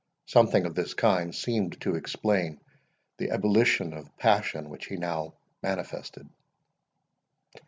[0.25, 2.59] Something of this kind seemed to explain
[3.19, 6.27] the ebullition of passion which he had now manifested.